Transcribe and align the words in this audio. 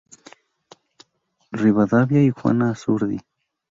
Rivadavia 1.53 2.23
y 2.23 2.31
Juana 2.31 2.71
Azurduy 2.71 3.21